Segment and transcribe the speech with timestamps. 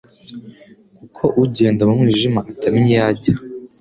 [0.97, 3.33] kuko ugenda mu mwijima atamenya iyo ajya.